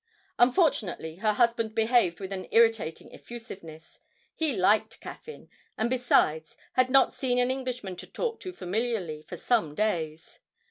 [0.39, 3.99] Unfortunately, her husband behaved with an irritating effusiveness;
[4.33, 9.37] he liked Caffyn, and besides, had not seen an Englishman to talk to familiarly for
[9.37, 10.39] some days.